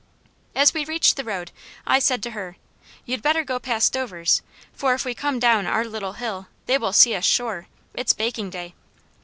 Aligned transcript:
As 0.55 0.73
we 0.73 0.83
reached 0.83 1.15
the 1.15 1.23
road, 1.23 1.51
I 1.85 1.99
said 1.99 2.23
to 2.23 2.31
her: 2.31 2.57
"You'd 3.05 3.21
better 3.21 3.43
go 3.43 3.59
past 3.59 3.93
Dovers', 3.93 4.41
for 4.73 4.95
if 4.95 5.05
we 5.05 5.13
come 5.13 5.37
down 5.37 5.67
our 5.67 5.85
Little 5.85 6.13
Hill 6.13 6.47
they 6.65 6.79
will 6.79 6.91
see 6.91 7.13
us 7.13 7.23
sure; 7.23 7.67
it's 7.93 8.11
baking 8.11 8.49
day." 8.49 8.73